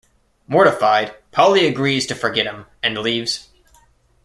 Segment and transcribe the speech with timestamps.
[0.47, 3.49] Mortified, Polly agrees to forget him, and leaves.